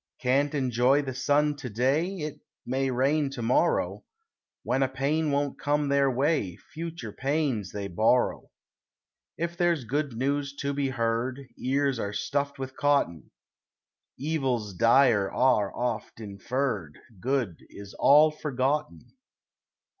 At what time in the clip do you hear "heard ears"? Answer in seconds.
10.89-11.99